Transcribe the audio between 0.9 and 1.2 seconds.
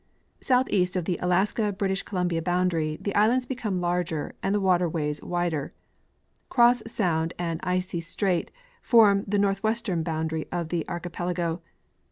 of the